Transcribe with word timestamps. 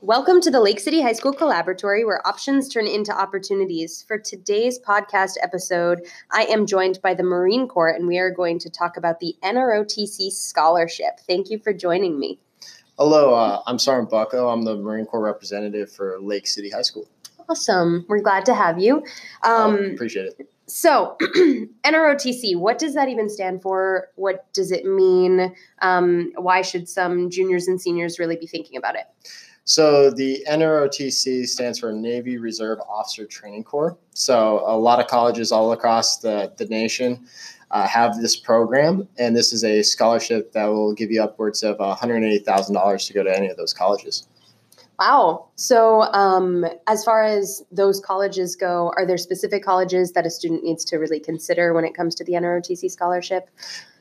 Welcome 0.00 0.40
to 0.42 0.50
the 0.50 0.60
Lake 0.60 0.78
City 0.78 1.02
High 1.02 1.12
School 1.12 1.32
Collaboratory, 1.32 2.06
where 2.06 2.24
options 2.26 2.68
turn 2.68 2.86
into 2.86 3.12
opportunities. 3.12 4.04
For 4.06 4.16
today's 4.16 4.78
podcast 4.78 5.32
episode, 5.42 6.06
I 6.30 6.44
am 6.44 6.66
joined 6.66 7.00
by 7.02 7.14
the 7.14 7.24
Marine 7.24 7.66
Corps, 7.66 7.88
and 7.90 8.06
we 8.06 8.18
are 8.18 8.30
going 8.30 8.60
to 8.60 8.70
talk 8.70 8.96
about 8.96 9.18
the 9.18 9.34
NROTC 9.42 10.30
Scholarship. 10.30 11.18
Thank 11.26 11.50
you 11.50 11.58
for 11.58 11.72
joining 11.72 12.18
me. 12.18 12.38
Hello, 12.96 13.34
uh, 13.34 13.60
I'm 13.66 13.78
Sergeant 13.78 14.10
Bucko. 14.10 14.48
I'm 14.48 14.62
the 14.62 14.76
Marine 14.76 15.04
Corps 15.04 15.22
representative 15.22 15.90
for 15.90 16.16
Lake 16.20 16.46
City 16.46 16.70
High 16.70 16.82
School. 16.82 17.08
Awesome. 17.48 18.04
We're 18.08 18.20
glad 18.20 18.44
to 18.46 18.54
have 18.54 18.78
you. 18.78 19.04
Um, 19.42 19.74
Um, 19.74 19.84
appreciate 19.94 20.26
it. 20.38 20.48
so, 20.68 21.16
NROTC, 21.84 22.56
what 22.56 22.78
does 22.78 22.94
that 22.94 23.08
even 23.08 23.28
stand 23.28 23.62
for? 23.62 24.08
What 24.14 24.52
does 24.52 24.70
it 24.70 24.84
mean? 24.84 25.54
Um, 25.82 26.30
why 26.36 26.62
should 26.62 26.88
some 26.88 27.30
juniors 27.30 27.66
and 27.66 27.80
seniors 27.80 28.20
really 28.20 28.36
be 28.36 28.46
thinking 28.46 28.76
about 28.76 28.94
it? 28.94 29.06
So 29.68 30.10
the 30.10 30.42
NROTC 30.48 31.46
stands 31.46 31.78
for 31.78 31.92
Navy 31.92 32.38
Reserve 32.38 32.78
Officer 32.88 33.26
Training 33.26 33.64
Corps. 33.64 33.98
So 34.14 34.62
a 34.66 34.74
lot 34.74 34.98
of 34.98 35.08
colleges 35.08 35.52
all 35.52 35.72
across 35.72 36.16
the, 36.16 36.50
the 36.56 36.64
nation 36.64 37.26
uh, 37.70 37.86
have 37.86 38.18
this 38.18 38.34
program, 38.34 39.06
and 39.18 39.36
this 39.36 39.52
is 39.52 39.64
a 39.64 39.82
scholarship 39.82 40.52
that 40.52 40.64
will 40.64 40.94
give 40.94 41.10
you 41.10 41.22
upwards 41.22 41.62
of 41.62 41.76
$180,000 41.76 43.06
to 43.06 43.12
go 43.12 43.22
to 43.22 43.36
any 43.36 43.48
of 43.48 43.58
those 43.58 43.74
colleges. 43.74 44.26
Wow. 44.98 45.48
So, 45.54 46.02
um, 46.12 46.66
as 46.88 47.04
far 47.04 47.22
as 47.22 47.62
those 47.70 48.00
colleges 48.00 48.56
go, 48.56 48.92
are 48.96 49.06
there 49.06 49.16
specific 49.16 49.62
colleges 49.62 50.12
that 50.12 50.26
a 50.26 50.30
student 50.30 50.64
needs 50.64 50.84
to 50.86 50.96
really 50.96 51.20
consider 51.20 51.72
when 51.72 51.84
it 51.84 51.94
comes 51.94 52.14
to 52.16 52.24
the 52.24 52.32
NROTC 52.32 52.90
scholarship? 52.90 53.48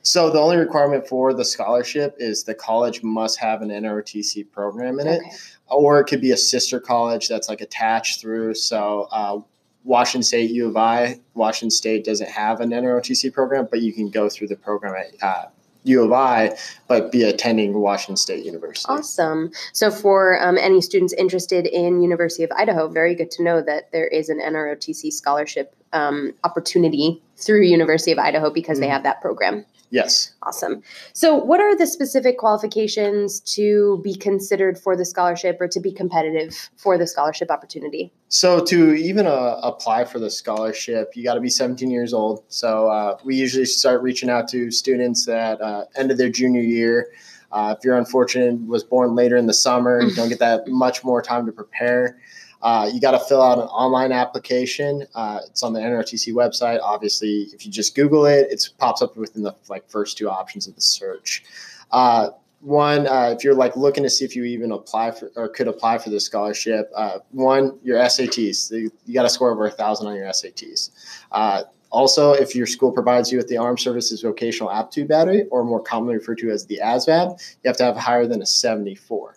So 0.02 0.32
the 0.32 0.40
only 0.40 0.58
requirement 0.58 1.08
for 1.08 1.34
the 1.34 1.46
scholarship 1.46 2.16
is 2.18 2.46
the 2.46 2.56
college 2.56 3.04
must 3.04 3.38
have 3.40 3.62
an 3.62 3.70
NROTC 3.70 4.52
program 4.52 5.00
in 5.00 5.08
it. 5.08 5.20
Okay. 5.20 5.32
or 5.70 6.00
it 6.00 6.06
could 6.06 6.22
be 6.22 6.32
a 6.32 6.38
sister 6.38 6.80
college 6.80 7.28
that's 7.28 7.50
like 7.50 7.62
attached 7.62 8.22
through. 8.22 8.56
So, 8.56 9.08
uh, 9.12 9.40
Washington 9.84 10.24
State 10.24 10.52
U 10.52 10.68
of 10.68 10.76
I, 10.76 11.20
Washington 11.34 11.72
State 11.72 12.04
doesn't 12.04 12.30
have 12.30 12.60
an 12.60 12.72
NROTC 12.72 13.32
program, 13.32 13.68
but 13.70 13.82
you 13.82 13.94
can 13.94 14.10
go 14.10 14.30
through 14.30 14.48
the 14.48 14.56
program 14.56 14.96
at 14.96 15.24
uh, 15.24 15.46
U 15.88 16.04
of 16.04 16.12
I, 16.14 16.58
but 16.88 17.12
be 17.12 17.24
attending 17.24 17.74
Washington 17.80 18.18
State 18.18 18.46
University. 18.46 18.86
Awesome. 18.90 19.52
So, 19.74 19.90
for 19.90 20.42
um, 20.44 20.58
any 20.58 20.82
students 20.82 21.14
interested 21.14 21.66
in 21.66 22.02
University 22.02 22.44
of 22.44 22.52
Idaho, 22.52 22.88
very 22.88 23.16
good 23.16 23.32
to 23.32 23.44
know 23.44 23.62
that 23.62 23.92
there 23.92 24.08
is 24.08 24.30
an 24.30 24.40
NROTC 24.40 25.12
scholarship 25.12 25.74
um, 25.94 26.34
opportunity 26.44 27.22
through 27.38 27.62
University 27.62 28.12
of 28.12 28.20
Idaho 28.20 28.50
because 28.50 28.80
they 28.80 28.88
Mhm. 28.88 28.92
have 28.92 29.04
that 29.04 29.22
program. 29.22 29.66
Yes. 29.90 30.34
Awesome. 30.44 30.84
So, 31.14 31.36
what 31.36 31.62
are 31.62 31.76
the 31.76 31.88
specific 31.88 32.38
qualifications 32.38 33.40
to 33.56 34.02
be 34.04 34.16
considered 34.16 34.78
for 34.78 34.98
the 34.98 35.06
scholarship 35.06 35.58
or 35.62 35.68
to 35.70 35.80
be 35.80 35.94
competitive 35.94 36.70
for 36.76 36.98
the 36.98 37.08
scholarship 37.08 37.50
opportunity? 37.50 38.12
So 38.30 38.64
to 38.66 38.94
even 38.94 39.26
uh, 39.26 39.60
apply 39.64 40.04
for 40.04 40.20
the 40.20 40.30
scholarship, 40.30 41.16
you 41.16 41.24
got 41.24 41.36
to 41.36 41.42
be 41.42 41.50
17 41.50 41.90
years 41.90 42.14
old. 42.14 42.44
So 42.50 42.90
uh, 42.90 43.18
we 43.24 43.36
usually 43.36 43.66
start 43.66 44.02
reaching 44.02 44.30
out 44.30 44.50
to 44.50 44.70
students 44.72 45.26
that 45.26 45.62
uh, 45.62 45.86
end 45.96 46.12
of 46.12 46.18
their 46.18 46.30
junior 46.30 46.62
year. 46.62 47.10
Uh, 47.54 47.74
if 47.78 47.86
you're 47.86 47.98
unfortunate, 47.98 48.68
was 48.68 48.84
born 48.84 49.16
later 49.16 49.38
in 49.38 49.46
the 49.46 49.54
summer, 49.54 50.02
you 50.02 50.14
don't 50.14 50.28
get 50.28 50.40
that 50.40 50.68
much 50.68 51.06
more 51.06 51.22
time 51.22 51.46
to 51.46 51.54
prepare. 51.54 52.20
Uh, 52.62 52.90
you 52.92 53.00
got 53.00 53.12
to 53.12 53.20
fill 53.20 53.42
out 53.42 53.60
an 53.60 53.66
online 53.66 54.12
application. 54.12 55.06
Uh, 55.14 55.40
it's 55.46 55.64
on 55.64 55.74
the 55.74 55.80
NRTC 55.80 56.34
website. 56.34 56.80
Obviously, 56.82 57.48
if 57.54 57.66
you 57.66 57.72
just 57.72 57.96
Google 57.96 58.26
it, 58.26 58.48
it 58.50 58.70
pops 58.78 59.02
up 59.02 59.16
within 59.16 59.44
the 59.44 59.56
like 59.70 59.88
first 59.90 60.18
two 60.18 60.30
options 60.30 60.68
of 60.68 60.76
the 60.76 60.82
search. 60.82 61.44
Uh, 61.92 62.30
one, 62.62 63.08
uh, 63.08 63.34
if 63.38 63.44
you're 63.44 63.54
like 63.54 63.78
looking 63.78 64.04
to 64.04 64.10
see 64.10 64.26
if 64.26 64.36
you 64.36 64.44
even 64.44 64.72
apply 64.72 65.12
for 65.12 65.32
or 65.36 65.48
could 65.48 65.68
apply 65.68 66.00
for 66.00 66.10
the 66.10 66.20
scholarship, 66.20 66.92
uh, 66.96 67.20
one, 67.32 67.78
your 67.84 68.00
SATs. 68.00 68.72
You, 68.72 68.92
you 69.06 69.14
got 69.14 69.24
to 69.24 69.30
score 69.30 69.52
over 69.52 69.68
a 69.68 69.72
thousand 69.72 70.08
on 70.08 70.16
your 70.16 70.26
SATs. 70.26 70.90
Uh, 71.32 71.64
also, 71.90 72.34
if 72.34 72.56
your 72.56 72.66
school 72.66 72.92
provides 72.92 73.32
you 73.32 73.38
with 73.38 73.48
the 73.48 73.58
Armed 73.58 73.80
Services 73.80 74.22
Vocational 74.22 74.72
Aptitude 74.72 75.08
Battery, 75.08 75.46
or 75.52 75.64
more 75.64 75.82
commonly 75.82 76.16
referred 76.16 76.40
to 76.40 76.50
as 76.50 76.66
the 76.66 76.80
ASVAB, 76.84 77.40
you 77.64 77.68
have 77.68 77.78
to 77.78 77.84
have 77.86 77.96
higher 77.96 78.28
than 78.28 78.42
a 78.42 78.46
74. 78.46 79.37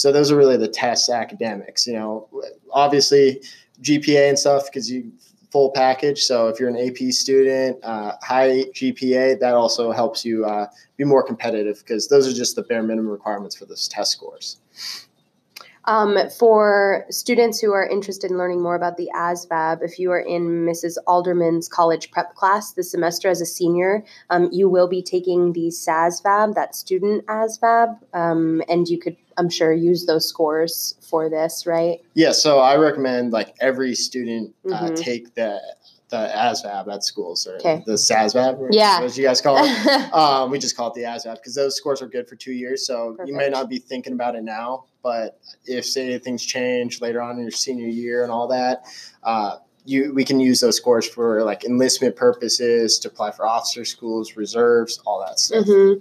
So 0.00 0.12
those 0.12 0.30
are 0.30 0.36
really 0.36 0.56
the 0.56 0.68
test 0.68 1.10
academics. 1.10 1.86
You 1.86 1.94
know, 1.94 2.28
obviously 2.72 3.42
GPA 3.82 4.28
and 4.28 4.38
stuff 4.38 4.64
because 4.66 4.90
you 4.90 5.12
full 5.50 5.70
package. 5.72 6.22
So 6.22 6.48
if 6.48 6.60
you're 6.60 6.68
an 6.68 6.76
AP 6.76 7.12
student, 7.12 7.78
uh, 7.82 8.12
high 8.22 8.64
GPA, 8.74 9.40
that 9.40 9.54
also 9.54 9.90
helps 9.90 10.24
you 10.24 10.44
uh, 10.44 10.66
be 10.96 11.04
more 11.04 11.22
competitive 11.22 11.78
because 11.78 12.08
those 12.08 12.28
are 12.28 12.32
just 12.32 12.56
the 12.56 12.62
bare 12.62 12.82
minimum 12.82 13.10
requirements 13.10 13.56
for 13.56 13.66
those 13.66 13.88
test 13.88 14.12
scores. 14.12 14.60
Um, 15.86 16.18
for 16.38 17.06
students 17.10 17.58
who 17.58 17.72
are 17.72 17.86
interested 17.86 18.30
in 18.30 18.36
learning 18.36 18.62
more 18.62 18.76
about 18.76 18.96
the 18.96 19.10
ASVAB, 19.14 19.82
if 19.82 19.98
you 19.98 20.12
are 20.12 20.20
in 20.20 20.66
Mrs. 20.66 20.96
Alderman's 21.06 21.68
college 21.68 22.10
prep 22.10 22.34
class 22.34 22.72
this 22.72 22.90
semester 22.90 23.28
as 23.28 23.40
a 23.40 23.46
senior, 23.46 24.04
um, 24.28 24.50
you 24.52 24.68
will 24.68 24.88
be 24.88 25.02
taking 25.02 25.52
the 25.52 25.68
SASVAB, 25.68 26.54
that 26.54 26.76
student 26.76 27.24
ASVAB, 27.26 27.98
um, 28.12 28.62
and 28.68 28.88
you 28.88 28.98
could, 28.98 29.16
I'm 29.40 29.48
sure, 29.48 29.72
use 29.72 30.04
those 30.04 30.28
scores 30.28 30.96
for 31.00 31.30
this, 31.30 31.66
right? 31.66 32.00
Yeah, 32.12 32.32
so 32.32 32.58
I 32.58 32.76
recommend 32.76 33.32
like 33.32 33.54
every 33.60 33.94
student 33.94 34.54
uh, 34.70 34.90
Mhm. 34.90 34.96
take 34.96 35.34
the 35.34 35.58
the 36.10 36.28
ASVAB 36.34 36.88
at 36.92 37.04
schools 37.04 37.46
or 37.46 37.54
Okay. 37.58 37.84
the 37.86 37.92
SASVAB, 37.96 38.58
or 38.58 38.68
Yeah. 38.72 39.00
what 39.00 39.16
you 39.16 39.22
guys 39.22 39.40
call 39.40 39.58
it. 39.64 39.70
um, 40.12 40.50
we 40.50 40.58
just 40.58 40.76
call 40.76 40.88
it 40.88 40.94
the 40.94 41.04
ASVAB 41.04 41.36
because 41.36 41.54
those 41.54 41.76
scores 41.76 42.02
are 42.02 42.08
good 42.08 42.28
for 42.28 42.34
two 42.34 42.50
years. 42.52 42.84
So 42.84 43.16
you 43.24 43.32
may 43.32 43.48
not 43.48 43.68
be 43.68 43.78
thinking 43.78 44.12
about 44.12 44.34
it 44.34 44.42
now, 44.42 44.86
but 45.04 45.38
if 45.66 45.86
say 45.86 46.18
things 46.18 46.44
change 46.44 47.00
later 47.00 47.22
on 47.22 47.36
in 47.36 47.42
your 47.42 47.52
senior 47.52 47.86
year 47.86 48.24
and 48.24 48.32
all 48.32 48.48
that, 48.48 48.84
uh, 49.22 49.58
you 49.84 50.12
we 50.14 50.24
can 50.24 50.40
use 50.40 50.60
those 50.60 50.76
scores 50.76 51.08
for 51.08 51.42
like 51.44 51.64
enlistment 51.64 52.16
purposes 52.16 52.98
to 52.98 53.08
apply 53.08 53.30
for 53.30 53.46
officer 53.46 53.84
schools, 53.84 54.36
reserves, 54.36 55.00
all 55.06 55.24
that 55.26 55.38
stuff. 55.38 55.64
hmm 55.66 55.94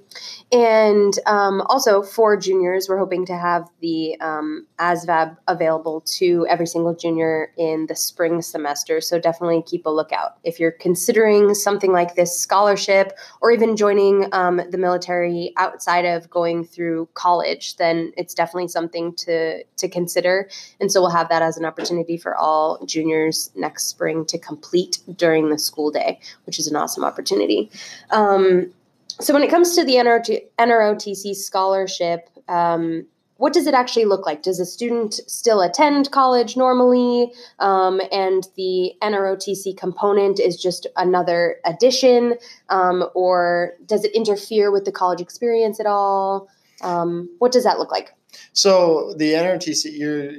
And 0.51 1.13
um, 1.25 1.61
also 1.67 2.01
for 2.01 2.35
juniors, 2.37 2.87
we're 2.89 2.97
hoping 2.97 3.25
to 3.27 3.37
have 3.37 3.69
the 3.81 4.19
um, 4.19 4.67
ASVAB 4.79 5.37
available 5.47 6.01
to 6.17 6.45
every 6.49 6.67
single 6.67 6.95
junior 6.95 7.51
in 7.57 7.85
the 7.87 7.95
spring 7.95 8.41
semester. 8.41 9.01
So 9.01 9.19
definitely 9.19 9.63
keep 9.63 9.85
a 9.85 9.89
lookout. 9.89 10.37
If 10.43 10.59
you're 10.59 10.71
considering 10.71 11.53
something 11.53 11.91
like 11.91 12.15
this 12.15 12.37
scholarship 12.39 13.13
or 13.41 13.51
even 13.51 13.77
joining 13.77 14.27
um, 14.33 14.61
the 14.69 14.77
military 14.77 15.53
outside 15.57 16.05
of 16.05 16.29
going 16.29 16.65
through 16.65 17.09
college, 17.13 17.77
then 17.77 18.11
it's 18.17 18.33
definitely 18.33 18.67
something 18.67 19.13
to, 19.15 19.63
to 19.63 19.87
consider. 19.87 20.49
And 20.79 20.91
so 20.91 21.01
we'll 21.01 21.11
have 21.11 21.29
that 21.29 21.41
as 21.41 21.57
an 21.57 21.65
opportunity 21.65 22.17
for 22.17 22.35
all 22.35 22.83
juniors 22.85 23.51
next 23.55 23.68
spring 23.77 24.25
to 24.25 24.37
complete 24.37 24.99
during 25.15 25.49
the 25.49 25.59
school 25.59 25.91
day, 25.91 26.19
which 26.45 26.57
is 26.57 26.67
an 26.67 26.75
awesome 26.75 27.03
opportunity. 27.03 27.69
Um, 28.09 28.73
so 29.19 29.33
when 29.33 29.43
it 29.43 29.49
comes 29.49 29.75
to 29.75 29.83
the 29.83 29.95
NRT, 29.95 30.43
NROTC 30.57 31.35
scholarship, 31.35 32.29
um, 32.47 33.05
what 33.39 33.53
does 33.53 33.67
it 33.67 33.73
actually 33.73 34.03
look 34.05 34.25
like? 34.25 34.43
Does 34.43 34.59
a 34.59 34.65
student 34.65 35.13
still 35.27 35.61
attend 35.61 36.11
college 36.11 36.57
normally? 36.57 37.31
Um, 37.59 38.01
and 38.11 38.45
the 38.57 38.93
NROTC 39.01 39.77
component 39.77 40.41
is 40.41 40.61
just 40.61 40.87
another 40.97 41.55
addition? 41.65 42.35
Um, 42.67 43.05
or 43.13 43.75
does 43.85 44.03
it 44.03 44.13
interfere 44.13 44.71
with 44.71 44.83
the 44.83 44.91
college 44.91 45.21
experience 45.21 45.79
at 45.79 45.85
all? 45.85 46.49
Um, 46.81 47.29
what 47.39 47.53
does 47.53 47.63
that 47.63 47.79
look 47.79 47.91
like? 47.91 48.13
So 48.51 49.13
the 49.17 49.33
NRTC, 49.33 49.97
your 49.97 50.31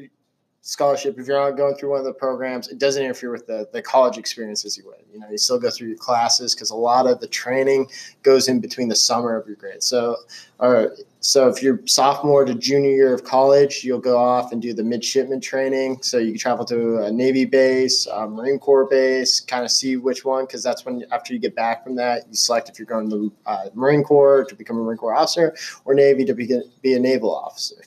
scholarship, 0.70 1.18
if 1.18 1.26
you're 1.26 1.36
not 1.36 1.56
going 1.56 1.74
through 1.74 1.90
one 1.90 1.98
of 1.98 2.04
the 2.04 2.12
programs, 2.12 2.68
it 2.68 2.78
doesn't 2.78 3.02
interfere 3.02 3.32
with 3.32 3.44
the, 3.44 3.68
the 3.72 3.82
college 3.82 4.16
experience 4.16 4.64
as 4.64 4.78
you 4.78 4.86
would. 4.86 5.02
You 5.12 5.18
know, 5.18 5.28
you 5.28 5.36
still 5.36 5.58
go 5.58 5.68
through 5.68 5.88
your 5.88 5.96
classes 5.96 6.54
because 6.54 6.70
a 6.70 6.76
lot 6.76 7.08
of 7.08 7.18
the 7.18 7.26
training 7.26 7.88
goes 8.22 8.46
in 8.46 8.60
between 8.60 8.86
the 8.86 8.94
summer 8.94 9.36
of 9.36 9.48
your 9.48 9.56
grade. 9.56 9.82
So, 9.82 10.14
or 10.60 10.94
so 11.18 11.48
if 11.48 11.60
you're 11.60 11.80
sophomore 11.86 12.44
to 12.44 12.54
junior 12.54 12.90
year 12.90 13.12
of 13.12 13.24
college, 13.24 13.82
you'll 13.82 13.98
go 13.98 14.16
off 14.16 14.52
and 14.52 14.62
do 14.62 14.72
the 14.72 14.84
midshipman 14.84 15.40
training. 15.40 16.02
So 16.02 16.18
you 16.18 16.30
can 16.30 16.38
travel 16.38 16.64
to 16.66 16.98
a 16.98 17.10
Navy 17.10 17.46
base, 17.46 18.06
a 18.06 18.28
Marine 18.28 18.60
Corps 18.60 18.86
base, 18.86 19.40
kind 19.40 19.64
of 19.64 19.72
see 19.72 19.96
which 19.96 20.24
one, 20.24 20.44
because 20.44 20.62
that's 20.62 20.84
when 20.84 21.04
after 21.10 21.32
you 21.34 21.40
get 21.40 21.56
back 21.56 21.82
from 21.82 21.96
that, 21.96 22.28
you 22.28 22.36
select 22.36 22.68
if 22.68 22.78
you're 22.78 22.86
going 22.86 23.10
to 23.10 23.32
uh, 23.44 23.70
Marine 23.74 24.04
Corps 24.04 24.44
to 24.44 24.54
become 24.54 24.78
a 24.78 24.82
Marine 24.84 24.98
Corps 24.98 25.16
officer 25.16 25.52
or 25.84 25.94
Navy 25.94 26.24
to 26.26 26.32
be, 26.32 26.48
be 26.80 26.94
a 26.94 27.00
naval 27.00 27.34
officer. 27.34 27.82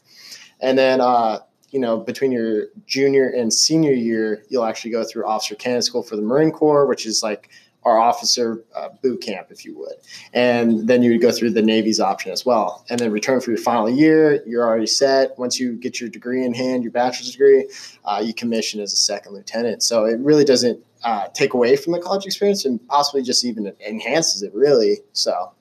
And 0.59 0.77
then, 0.77 0.99
uh, 0.99 1.39
you 1.73 1.79
know, 1.79 1.97
between 1.97 2.31
your 2.31 2.67
junior 2.85 3.27
and 3.27 3.51
senior 3.51 3.91
year, 3.91 4.45
you'll 4.47 4.63
actually 4.63 4.91
go 4.91 5.03
through 5.03 5.25
officer 5.25 5.55
candidate 5.55 5.83
school 5.83 6.03
for 6.03 6.15
the 6.15 6.21
Marine 6.21 6.51
Corps, 6.51 6.85
which 6.85 7.07
is 7.07 7.23
like 7.23 7.49
our 7.83 7.99
officer 7.99 8.63
uh, 8.75 8.89
boot 9.01 9.21
camp, 9.21 9.47
if 9.49 9.65
you 9.65 9.75
would. 9.77 9.95
And 10.33 10.87
then 10.87 11.01
you 11.01 11.11
would 11.11 11.21
go 11.21 11.31
through 11.31 11.49
the 11.49 11.63
Navy's 11.63 11.99
option 11.99 12.31
as 12.31 12.45
well. 12.45 12.85
And 12.89 12.99
then 12.99 13.11
return 13.11 13.41
for 13.41 13.49
your 13.49 13.59
final 13.59 13.89
year, 13.89 14.43
you're 14.45 14.65
already 14.65 14.87
set. 14.87 15.37
Once 15.37 15.59
you 15.59 15.73
get 15.73 15.99
your 15.99 16.09
degree 16.09 16.45
in 16.45 16.53
hand, 16.53 16.83
your 16.83 16.91
bachelor's 16.91 17.31
degree, 17.31 17.67
uh, 18.05 18.21
you 18.23 18.35
commission 18.35 18.79
as 18.79 18.93
a 18.93 18.97
second 18.97 19.33
lieutenant. 19.33 19.81
So 19.81 20.05
it 20.05 20.19
really 20.19 20.45
doesn't 20.45 20.79
uh, 21.03 21.27
take 21.33 21.55
away 21.55 21.75
from 21.75 21.93
the 21.93 21.99
college 21.99 22.25
experience 22.25 22.65
and 22.65 22.85
possibly 22.87 23.23
just 23.23 23.43
even 23.43 23.73
enhances 23.85 24.43
it, 24.43 24.53
really. 24.53 24.99
So. 25.13 25.51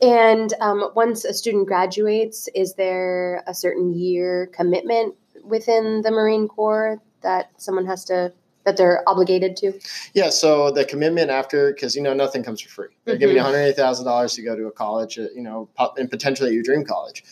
And 0.00 0.52
um, 0.60 0.90
once 0.94 1.24
a 1.24 1.32
student 1.32 1.66
graduates, 1.66 2.48
is 2.54 2.74
there 2.74 3.42
a 3.46 3.54
certain 3.54 3.94
year 3.94 4.50
commitment 4.52 5.14
within 5.46 6.02
the 6.02 6.10
Marine 6.10 6.48
Corps 6.48 7.00
that 7.22 7.50
someone 7.56 7.86
has 7.86 8.04
to 8.06 8.32
that 8.64 8.76
they're 8.76 9.08
obligated 9.08 9.56
to? 9.56 9.72
Yeah, 10.12 10.28
so 10.28 10.72
the 10.72 10.84
commitment 10.84 11.30
after, 11.30 11.72
because 11.72 11.94
you 11.94 12.02
know 12.02 12.14
nothing 12.14 12.42
comes 12.42 12.60
for 12.60 12.68
free. 12.68 12.88
They're 13.04 13.16
giving 13.16 13.36
you 13.36 13.42
one 13.42 13.52
hundred 13.52 13.66
eight 13.66 13.76
thousand 13.76 14.06
dollars 14.06 14.34
to 14.34 14.42
go 14.42 14.56
to 14.56 14.66
a 14.66 14.72
college, 14.72 15.16
you 15.16 15.40
know, 15.42 15.68
and 15.96 16.10
potentially 16.10 16.52
your 16.52 16.64
dream 16.64 16.84
college. 16.84 17.22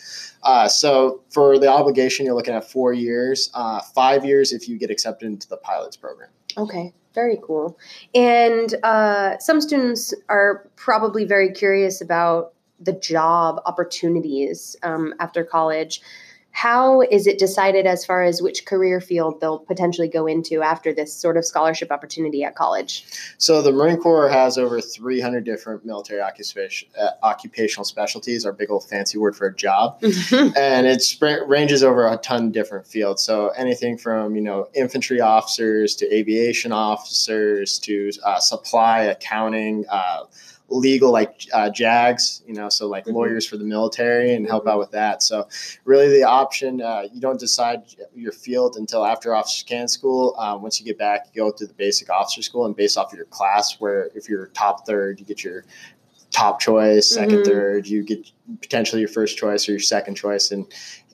Uh, 0.43 0.67
so 0.67 1.21
for 1.29 1.59
the 1.59 1.67
obligation, 1.67 2.25
you're 2.25 2.35
looking 2.35 2.53
at 2.53 2.63
four 2.63 2.93
years, 2.93 3.49
uh, 3.53 3.81
five 3.93 4.23
years 4.23 4.53
if 4.53 4.69
you 4.69 4.77
get 4.77 4.89
accepted 4.89 5.25
into 5.25 5.47
the 5.49 5.57
pilots 5.57 5.97
program. 5.97 6.29
Okay, 6.57 6.93
very 7.13 7.37
cool. 7.43 7.77
And 8.13 8.73
uh, 8.83 9.37
some 9.39 9.59
students 9.59 10.13
are 10.29 10.69
probably 10.77 11.25
very 11.25 11.51
curious 11.51 11.99
about 11.99 12.53
the 12.79 12.93
job 12.93 13.61
opportunities 13.65 14.75
um, 14.83 15.13
after 15.19 15.43
college. 15.43 16.01
How 16.55 17.01
is 17.01 17.27
it 17.27 17.37
decided 17.37 17.85
as 17.85 18.05
far 18.05 18.23
as 18.23 18.41
which 18.41 18.65
career 18.65 19.01
field 19.01 19.41
they'll 19.41 19.59
potentially 19.59 20.07
go 20.07 20.25
into 20.25 20.61
after 20.61 20.93
this 20.93 21.13
sort 21.13 21.35
of 21.35 21.43
scholarship 21.43 21.91
opportunity 21.91 22.45
at 22.45 22.55
college? 22.55 23.05
So 23.37 23.61
the 23.61 23.73
Marine 23.73 23.97
Corps 23.97 24.29
has 24.29 24.57
over 24.57 24.79
300 24.79 25.43
different 25.43 25.85
military 25.85 26.21
occupation, 26.21 26.87
uh, 26.97 27.09
occupational 27.23 27.83
specialties, 27.83 28.45
our 28.45 28.53
big 28.53 28.71
old 28.71 28.87
fancy 28.87 29.17
word 29.17 29.35
for 29.35 29.47
a 29.47 29.53
job. 29.53 29.99
and 30.01 30.87
it 30.87 31.03
ranges 31.45 31.83
over 31.83 32.07
a 32.07 32.15
ton 32.15 32.45
of 32.45 32.51
different 32.53 32.87
fields. 32.87 33.21
So 33.21 33.49
anything 33.49 33.97
from 33.97 34.37
you 34.37 34.41
know 34.41 34.69
infantry 34.73 35.19
officers 35.19 35.93
to 35.97 36.15
aviation 36.15 36.71
officers 36.71 37.77
to 37.79 38.11
uh, 38.23 38.39
supply 38.39 39.01
accounting. 39.01 39.83
Uh, 39.89 40.23
legal 40.69 41.11
like 41.11 41.41
uh, 41.53 41.69
jags 41.69 42.41
you 42.47 42.53
know 42.53 42.69
so 42.69 42.87
like 42.87 43.05
Mhm. 43.05 43.13
lawyers 43.13 43.45
for 43.45 43.55
the 43.57 43.63
military 43.63 44.33
and 44.33 44.47
help 44.47 44.67
out 44.67 44.79
with 44.79 44.89
that 44.91 45.21
so 45.21 45.47
really 45.83 46.07
the 46.09 46.23
option 46.23 46.81
uh, 46.81 47.03
you 47.13 47.21
don't 47.21 47.39
decide 47.39 47.83
your 48.15 48.31
field 48.31 48.75
until 48.77 49.05
after 49.05 49.35
officer 49.35 49.63
can 49.65 49.87
school 49.87 50.35
uh, 50.39 50.57
once 50.59 50.79
you 50.79 50.85
get 50.85 50.97
back 50.97 51.27
you 51.33 51.41
go 51.43 51.51
through 51.51 51.67
the 51.67 51.73
basic 51.75 52.09
officer 52.09 52.41
school 52.41 52.65
and 52.65 52.75
based 52.75 52.97
off 52.97 53.11
of 53.11 53.17
your 53.17 53.27
class 53.27 53.79
where 53.79 54.09
if 54.15 54.27
you're 54.27 54.47
top 54.47 54.85
third 54.87 55.19
you 55.19 55.25
get 55.25 55.43
your 55.43 55.65
top 56.31 56.59
choice 56.59 57.07
2nd 57.15 57.41
Mhm. 57.41 57.45
third 57.45 57.87
you 57.87 58.03
get 58.03 58.29
potentially 58.61 59.01
your 59.01 59.07
first 59.09 59.37
choice 59.37 59.69
or 59.69 59.73
your 59.73 59.79
second 59.79 60.15
choice 60.15 60.49
and 60.51 60.65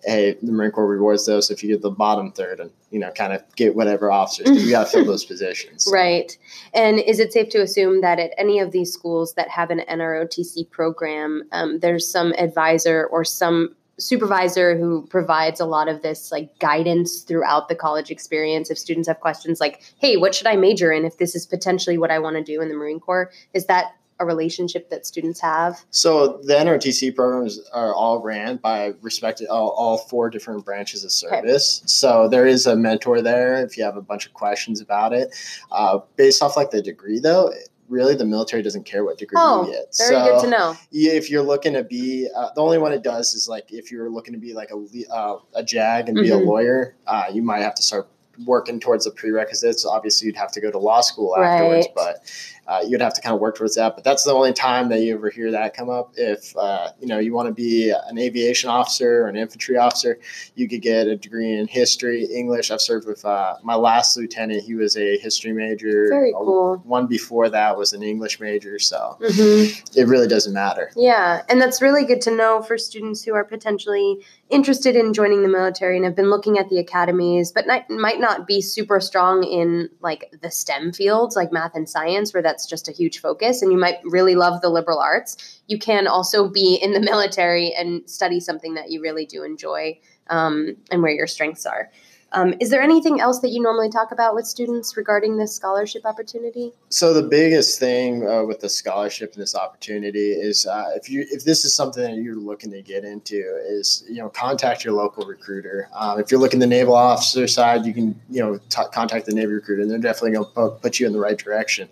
hey 0.06 0.38
the 0.42 0.52
marine 0.52 0.72
corps 0.72 0.88
rewards 0.88 1.26
those. 1.26 1.50
If 1.50 1.64
you 1.64 1.70
get 1.70 1.82
the 1.82 1.92
bottom 1.92 2.32
third 2.32 2.60
and 2.60 2.72
you 2.90 3.00
know 3.00 3.12
kind 3.12 3.34
of 3.34 3.44
get 3.56 3.76
whatever 3.76 4.12
officers 4.12 4.64
you 4.64 4.72
got 4.72 4.88
to 4.88 4.92
fill 4.92 5.06
those 5.06 5.26
positions. 5.32 5.88
Right. 5.92 6.38
And 6.74 7.00
is 7.00 7.20
it 7.20 7.34
safe 7.34 7.50
to 7.50 7.62
assume 7.62 8.02
that 8.02 8.20
at 8.20 8.32
any 8.38 8.60
of 8.60 8.72
these 8.72 8.92
schools 8.92 9.34
that 9.36 9.50
have 9.50 9.70
an 9.70 9.82
NROTC 9.90 10.70
program, 10.70 11.44
um, 11.52 11.80
there's 11.80 12.10
some 12.10 12.34
advisor 12.38 13.06
or 13.06 13.24
some 13.24 13.76
supervisor 14.00 14.78
who 14.78 15.06
provides 15.08 15.60
a 15.60 15.66
lot 15.66 15.88
of 15.88 16.02
this 16.02 16.32
like 16.32 16.58
guidance 16.60 17.22
throughout 17.22 17.70
the 17.70 17.76
college 17.76 18.10
experience? 18.10 18.70
If 18.70 18.78
students 18.78 19.08
have 19.08 19.20
questions 19.20 19.60
like 19.60 19.82
hey 19.98 20.18
what 20.18 20.34
should 20.34 20.48
i 20.48 20.56
major 20.56 20.92
in 20.92 21.06
if 21.06 21.18
this 21.18 21.36
is 21.36 21.46
potentially 21.46 21.98
what 21.98 22.10
i 22.10 22.18
want 22.18 22.36
to 22.36 22.44
do 22.44 22.62
in 22.62 22.70
the 22.70 22.76
marine 22.76 23.00
corps? 23.00 23.32
Is 23.54 23.68
that 23.68 23.96
a 24.22 24.26
relationship 24.26 24.90
that 24.90 25.06
students 25.06 25.40
have 25.42 25.84
So 25.90 26.40
the 26.44 26.54
NRTC 26.54 27.16
programs 27.16 27.60
are 27.74 27.94
all 27.94 28.22
ran 28.22 28.58
by 28.58 28.94
respected 29.02 29.48
all, 29.48 29.70
all 29.70 29.98
four 29.98 30.30
different 30.30 30.64
branches 30.64 31.04
of 31.04 31.12
service. 31.12 31.82
So 31.86 32.28
there 32.30 32.46
is 32.46 32.68
a 32.68 32.76
mentor 32.76 33.22
there 33.22 33.64
if 33.66 33.78
you 33.78 33.84
have 33.84 33.98
a 33.98 34.02
bunch 34.02 34.26
of 34.28 34.34
questions 34.34 34.80
about 34.82 35.14
it. 35.14 35.36
Uh, 35.72 36.00
based 36.16 36.42
off 36.44 36.56
like 36.56 36.72
the 36.72 36.82
degree 36.82 37.20
though, 37.20 37.52
really 37.90 38.16
the 38.16 38.26
military 38.26 38.62
doesn't 38.62 38.86
care 38.86 39.04
what 39.04 39.18
degree 39.18 39.38
Oh, 39.42 39.66
you 39.66 39.72
get. 39.74 39.94
very 39.98 40.16
so 40.16 40.24
good 40.26 40.40
to 40.46 40.50
know 40.50 40.76
yeah, 40.92 41.12
if 41.14 41.30
you're 41.30 41.44
looking 41.44 41.74
to 41.74 41.84
be 41.84 42.30
uh, 42.36 42.50
the 42.56 42.62
only 42.62 42.78
one 42.78 42.94
it 42.94 43.04
does 43.04 43.34
is 43.34 43.50
like 43.50 43.72
if 43.74 43.92
you're 43.92 44.10
looking 44.10 44.34
to 44.34 44.40
be 44.40 44.54
like 44.54 44.70
a 44.72 45.14
uh, 45.14 45.38
a 45.56 45.64
jag 45.64 46.08
and 46.08 46.18
be 46.18 46.30
a 46.30 46.36
Mhm. 46.38 46.46
lawyer, 46.46 46.96
uh, 47.08 47.26
you 47.34 47.42
might 47.42 47.60
have 47.62 47.76
to 47.76 47.84
start 47.84 48.08
working 48.46 48.80
towards 48.80 49.06
the 49.06 49.12
prerequisites. 49.12 49.86
Obviously, 49.86 50.28
you'd 50.28 50.36
have 50.38 50.52
to 50.54 50.62
go 50.62 50.72
to 50.72 50.78
law 50.78 51.02
school 51.02 51.36
afterwards, 51.38 51.88
Right. 51.96 51.96
but 51.96 52.32
uh, 52.68 52.80
you'd 52.88 53.02
have 53.02 53.14
to 53.14 53.22
kind 53.22 53.34
of 53.34 53.42
work 53.42 53.56
towards 53.58 53.76
that. 53.76 53.96
But 53.96 54.04
that's 54.04 54.24
the 54.24 54.32
only 54.34 54.54
time 54.54 54.90
that 54.90 55.00
you 55.02 55.14
ever 55.16 55.30
hear 55.30 55.52
that 55.52 55.74
come 55.76 55.90
up. 55.90 56.14
If 56.16 56.56
uh, 56.56 56.90
you 57.00 57.08
know 57.08 57.20
you 57.20 57.34
want 57.34 57.48
to 57.48 57.54
be 57.54 57.90
an 57.90 58.18
aviation 58.18 58.70
officer 58.70 59.24
or 59.24 59.28
an 59.28 59.36
infantry 59.36 59.78
officer, 59.78 60.20
you 60.56 60.68
could 60.70 60.82
get 60.82 61.08
a 61.08 61.16
degree 61.18 61.54
in 61.54 61.68
history, 61.68 62.26
English. 62.26 62.72
I've 62.72 62.82
served 62.82 63.08
with 63.08 63.26
uh, 63.26 63.56
my 63.64 63.76
last 63.76 64.16
lieutenant. 64.18 64.64
He 64.64 64.76
was 64.76 64.96
a 64.96 65.18
history 65.18 65.54
major. 65.54 66.08
very 66.10 66.34
Uh, 66.34 66.38
cool 66.38 66.78
One 66.86 67.08
before 67.08 67.50
that 67.50 67.78
was 67.78 67.94
an 67.94 68.04
English 68.04 68.40
major, 68.40 68.80
so 68.80 69.18
hmm 69.20 69.64
it 69.96 70.08
really 70.08 70.28
doesn't 70.28 70.54
matter. 70.54 70.92
Yeah, 70.96 71.42
and 71.50 71.60
that's 71.62 71.82
really 71.82 72.06
good 72.06 72.22
to 72.22 72.32
know 72.36 72.62
for 72.62 72.78
students 72.78 73.24
who 73.24 73.34
are 73.34 73.44
potentially 73.44 74.20
interested 74.52 74.96
in 74.96 75.14
joining 75.14 75.42
the 75.42 75.48
military 75.48 75.96
and 75.96 76.06
have 76.06 76.16
been 76.16 76.30
looking 76.30 76.58
at 76.58 76.70
the 76.70 76.78
academies, 76.78 77.52
but 77.52 77.66
not, 77.66 77.90
might 77.90 78.20
not 78.20 78.46
be 78.46 78.62
super 78.62 79.00
strong 79.00 79.44
in 79.44 79.90
like 80.02 80.34
the 80.42 80.52
STEM 80.52 80.94
fields, 80.94 81.36
like 81.36 81.52
math 81.52 81.76
and 81.76 81.90
science, 81.90 82.34
where 82.34 82.44
that's 82.44 82.66
just 82.66 82.88
a 82.88 82.92
huge 82.92 83.20
focus. 83.20 83.62
And 83.62 83.72
you 83.72 83.78
might 83.78 84.00
really 84.04 84.36
love 84.36 84.62
the 84.62 84.70
liberal 84.70 85.00
arts. 85.00 85.62
You 85.68 85.80
can 85.80 86.06
also 86.06 86.50
be 86.50 86.78
in 86.82 86.94
the 86.94 87.00
military 87.00 87.74
and 87.74 88.08
study 88.10 88.40
something 88.40 88.74
that 88.76 88.92
you 88.92 89.02
really 89.02 89.26
do 89.26 89.44
enjoy 89.44 90.00
um, 90.30 90.76
and 90.92 91.02
where 91.02 91.12
your 91.12 91.28
strengths 91.28 91.66
are. 91.66 91.90
Um, 92.34 92.54
is 92.62 92.70
there 92.70 92.82
anything 92.82 93.20
else 93.20 93.40
that 93.40 93.50
you 93.50 93.62
normally 93.62 93.90
talk 93.90 94.12
about 94.12 94.36
with 94.36 94.48
students 94.48 94.96
regarding 94.96 95.38
this 95.38 95.54
scholarship 95.54 96.06
opportunity? 96.06 96.72
So 96.90 97.14
the 97.14 97.24
biggest 97.24 97.78
thing 97.80 98.28
uh, 98.28 98.44
with 98.44 98.62
the 98.62 98.70
scholarship 98.70 99.34
and 99.34 99.42
this 99.42 99.54
opportunity 99.54 100.32
is 100.32 100.66
uh, 100.66 100.92
if 100.96 101.10
you 101.10 101.26
if 101.30 101.44
this 101.44 101.66
is 101.66 101.76
something 101.76 102.04
that 102.04 102.16
you're 102.22 102.36
looking 102.36 102.72
to 102.72 102.82
get 102.82 103.04
into 103.04 103.36
is 103.68 104.04
you 104.10 104.18
know 104.18 104.30
contact 104.30 104.86
your 104.86 104.94
local 104.94 105.26
recruiter. 105.26 105.90
Um, 105.94 106.20
if 106.20 106.32
you're 106.32 106.40
looking 106.40 106.60
the 106.60 106.68
naval 106.68 106.96
officer 106.96 107.48
side, 107.48 107.86
you 107.86 107.94
can 107.94 108.20
you 108.30 108.42
know 108.42 108.60
t- 108.70 108.82
contact 108.94 109.26
the 109.26 109.34
Navy 109.34 109.52
recruiter, 109.54 109.82
and 109.82 109.92
they're 109.92 109.98
definitely 110.00 110.32
going 110.32 110.46
to 110.56 110.70
put 110.82 111.00
you 111.00 111.08
in 111.08 111.14
the 111.14 111.20
right 111.20 111.38
direction. 111.38 111.90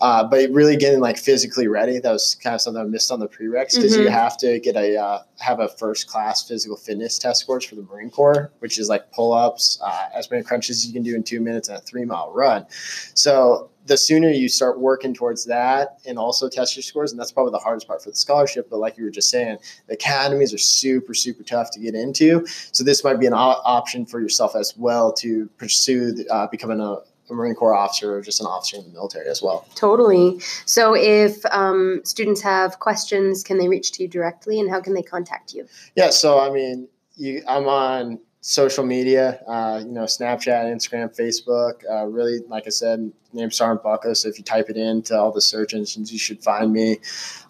Uh, 0.00 0.24
but 0.24 0.50
really 0.50 0.76
getting 0.76 1.00
like 1.00 1.16
physically 1.16 1.68
ready, 1.68 2.00
that 2.00 2.10
was 2.12 2.34
kind 2.42 2.54
of 2.54 2.60
something 2.60 2.80
I 2.80 2.84
missed 2.86 3.12
on 3.12 3.20
the 3.20 3.28
prereqs 3.28 3.74
because 3.76 3.96
you 3.96 4.06
Mhm. 4.06 4.10
have 4.10 4.36
to 4.38 4.58
get 4.58 4.74
a 4.76 4.96
uh, 4.96 5.22
have 5.38 5.60
a 5.60 5.68
first 5.68 6.06
class 6.06 6.46
physical 6.46 6.76
fitness 6.76 7.18
test 7.18 7.40
scores 7.40 7.64
for 7.64 7.74
the 7.74 7.82
Marine 7.82 8.10
Corps, 8.10 8.52
which 8.60 8.78
is 8.78 8.88
like 8.88 9.10
pull 9.12 9.32
ups, 9.32 9.78
uh, 9.84 10.08
as 10.14 10.30
many 10.30 10.42
crunches 10.42 10.78
as 10.78 10.86
you 10.86 10.92
can 10.92 11.02
do 11.02 11.14
in 11.14 11.22
two 11.22 11.40
minutes, 11.40 11.68
and 11.68 11.78
a 11.78 11.80
three 11.80 12.04
mile 12.04 12.32
run. 12.32 12.66
So 13.14 13.70
the 13.86 13.96
sooner 13.96 14.30
you 14.30 14.48
start 14.48 14.80
working 14.80 15.14
towards 15.14 15.44
that 15.46 15.98
and 16.06 16.18
also 16.18 16.48
test 16.48 16.76
your 16.76 16.82
scores, 16.82 17.12
and 17.12 17.20
that's 17.20 17.32
probably 17.32 17.52
the 17.52 17.58
hardest 17.58 17.86
part 17.86 18.02
for 18.02 18.10
the 18.10 18.16
scholarship. 18.16 18.68
But 18.68 18.78
like 18.78 18.98
you 18.98 19.04
were 19.04 19.10
just 19.10 19.30
saying, 19.30 19.58
the 19.86 19.94
academies 19.94 20.52
are 20.52 20.58
super, 20.58 21.14
super 21.14 21.42
tough 21.42 21.70
to 21.72 21.80
get 21.80 21.94
into. 21.94 22.44
So 22.72 22.82
this 22.82 23.04
might 23.04 23.20
be 23.20 23.26
an 23.26 23.34
o- 23.34 23.60
option 23.64 24.04
for 24.06 24.20
yourself 24.20 24.56
as 24.56 24.74
well 24.76 25.12
to 25.14 25.46
pursue 25.58 26.12
the, 26.12 26.28
uh, 26.28 26.46
becoming 26.48 26.80
a, 26.80 26.98
a 27.30 27.34
Marine 27.34 27.54
Corps 27.54 27.74
officer 27.74 28.16
or 28.16 28.20
just 28.20 28.40
an 28.40 28.46
officer 28.46 28.76
in 28.76 28.84
the 28.84 28.90
military 28.90 29.28
as 29.28 29.42
well. 29.42 29.66
Totally. 29.74 30.40
So, 30.64 30.94
if 30.94 31.44
um, 31.46 32.00
students 32.04 32.40
have 32.42 32.78
questions, 32.78 33.42
can 33.42 33.58
they 33.58 33.68
reach 33.68 33.92
to 33.92 34.02
you 34.02 34.08
directly, 34.08 34.60
and 34.60 34.70
how 34.70 34.80
can 34.80 34.94
they 34.94 35.02
contact 35.02 35.54
you? 35.54 35.66
Yeah. 35.94 36.10
So 36.10 36.38
I 36.38 36.50
mean, 36.50 36.88
you, 37.16 37.42
I'm 37.48 37.66
on 37.66 38.18
social 38.42 38.84
media, 38.84 39.40
uh, 39.48 39.80
you 39.84 39.90
know, 39.90 40.04
Snapchat, 40.04 40.66
Instagram, 40.72 41.14
Facebook. 41.18 41.82
Uh, 41.90 42.06
really, 42.06 42.38
like 42.48 42.64
I 42.66 42.70
said, 42.70 43.10
name 43.32 43.50
Sergeant 43.50 43.82
Bucko. 43.82 44.12
So 44.14 44.28
if 44.28 44.38
you 44.38 44.44
type 44.44 44.70
it 44.70 44.76
into 44.76 45.18
all 45.18 45.32
the 45.32 45.40
search 45.40 45.74
engines, 45.74 46.12
you 46.12 46.18
should 46.18 46.40
find 46.42 46.72
me. 46.72 46.98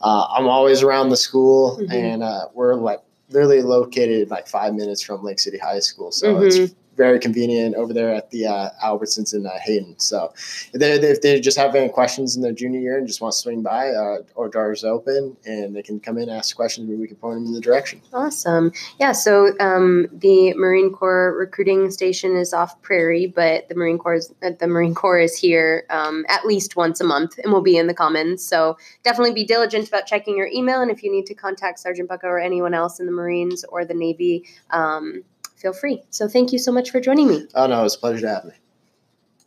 Uh, 0.00 0.26
I'm 0.30 0.47
always 0.49 0.83
around 0.83 1.11
the 1.11 1.16
school, 1.16 1.78
Mhm. 1.78 1.92
and 1.92 2.23
uh, 2.23 2.47
we're 2.54 2.75
like 2.75 3.00
literally 3.28 3.61
located 3.61 4.30
like 4.30 4.47
five 4.49 4.73
minutes 4.73 5.02
from 5.02 5.23
Lake 5.23 5.38
City 5.38 5.59
High 5.59 5.80
School. 5.80 6.12
So 6.12 6.35
Mhm. 6.37 6.47
it's 6.47 6.75
very 6.96 7.18
convenient 7.18 7.74
over 7.76 7.92
there 7.92 8.12
at 8.12 8.30
the 8.30 8.46
uh, 8.46 8.70
Albertsons 8.84 9.34
in 9.34 9.46
uh, 9.46 9.50
Hayden. 9.62 9.98
So 9.98 10.32
if 10.72 10.80
they, 10.80 10.92
if 10.92 11.20
they 11.20 11.40
just 11.40 11.58
have 11.58 11.74
any 11.74 11.88
questions 11.88 12.36
in 12.36 12.42
their 12.42 12.52
junior 12.52 12.80
year 12.80 12.98
and 12.98 13.06
just 13.06 13.20
want 13.20 13.32
to 13.32 13.38
swing 13.38 13.62
by, 13.62 13.90
uh, 13.90 14.18
our 14.36 14.48
doors 14.48 14.84
open 14.84 15.36
and 15.44 15.76
they 15.76 15.82
can 15.82 16.00
come 16.00 16.18
in, 16.18 16.28
ask 16.28 16.56
questions, 16.56 16.88
and 16.88 17.00
we 17.00 17.06
can 17.06 17.16
point 17.16 17.36
them 17.36 17.46
in 17.46 17.52
the 17.52 17.60
direction. 17.60 18.00
Awesome. 18.12 18.72
Yeah. 18.98 19.12
So, 19.12 19.52
um, 19.60 20.08
the 20.12 20.54
Marine 20.54 20.92
Corps 20.92 21.36
recruiting 21.38 21.90
station 21.90 22.36
is 22.36 22.52
off 22.52 22.80
Prairie, 22.82 23.26
but 23.26 23.68
the 23.68 23.74
Marine 23.74 23.98
Corps 23.98 24.14
is, 24.14 24.34
uh, 24.42 24.50
the 24.58 24.66
Marine 24.66 24.94
Corps 24.94 25.18
is 25.18 25.36
here 25.36 25.84
um, 25.90 26.24
at 26.28 26.46
least 26.46 26.76
once 26.76 27.00
a 27.00 27.04
month, 27.04 27.38
and 27.42 27.52
will 27.52 27.62
be 27.62 27.76
in 27.76 27.86
the 27.86 27.94
Commons. 27.94 28.42
So, 28.42 28.78
definitely 29.04 29.34
be 29.34 29.44
diligent 29.44 29.88
about 29.88 30.06
checking 30.06 30.36
your 30.36 30.48
email, 30.48 30.80
and 30.80 30.90
if 30.90 31.02
you 31.02 31.12
need 31.12 31.26
to 31.26 31.34
contact 31.34 31.78
Sergeant 31.78 32.08
Bucko 32.08 32.28
or 32.28 32.38
anyone 32.38 32.74
else 32.74 33.00
in 33.00 33.06
the 33.06 33.12
Marines 33.12 33.64
or 33.64 33.84
the 33.84 33.94
Navy. 33.94 34.44
Um, 34.70 35.22
Feel 35.66 35.73
free. 35.73 36.04
So, 36.11 36.28
thank 36.28 36.52
you 36.52 36.61
so 36.61 36.70
much 36.70 36.92
for 36.92 37.00
joining 37.00 37.26
me. 37.26 37.49
Oh 37.56 37.66
no, 37.66 37.85
it's 37.85 37.96
a 37.96 37.99
pleasure 37.99 38.20
to 38.20 38.28
have 38.28 38.44
me. 38.44 38.52